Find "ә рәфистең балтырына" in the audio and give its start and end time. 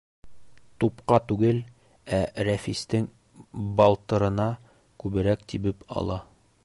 2.19-4.47